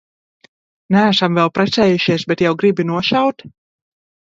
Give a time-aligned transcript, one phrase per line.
[0.95, 3.51] Neesam vēl precējušies, bet jau gribi nošaut?